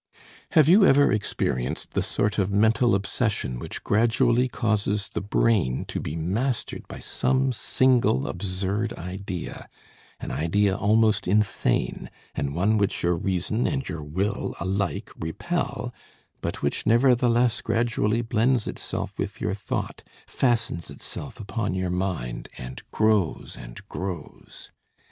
"Have 0.53 0.67
you 0.67 0.83
ever 0.83 1.11
experienced 1.11 1.91
the 1.91 2.01
sort 2.01 2.39
of 2.39 2.49
mental 2.49 2.95
obsession 2.95 3.59
which 3.59 3.83
gradually 3.83 4.47
causes 4.47 5.09
the 5.09 5.21
brain 5.21 5.85
to 5.89 5.99
be 5.99 6.15
mastered 6.15 6.87
by 6.87 6.97
some 6.97 7.51
single 7.51 8.25
absurd 8.25 8.93
idea 8.93 9.69
an 10.19 10.31
idea 10.31 10.75
almost 10.75 11.27
insane, 11.27 12.09
and 12.33 12.55
one 12.55 12.79
which 12.79 13.03
your 13.03 13.15
reason 13.15 13.67
and 13.67 13.87
your 13.89 14.01
will 14.03 14.55
alike 14.59 15.11
repel, 15.19 15.93
but 16.41 16.63
which 16.63 16.87
nevertheless 16.87 17.61
gradually 17.61 18.23
blends 18.23 18.67
itself 18.67 19.19
with 19.19 19.39
your 19.39 19.53
thought, 19.53 20.01
fastens 20.25 20.89
itself 20.89 21.39
upon 21.39 21.75
your 21.75 21.91
mind, 21.91 22.49
and 22.57 22.81
grows 22.89 23.55
and 23.55 23.87
grows? 23.87 24.71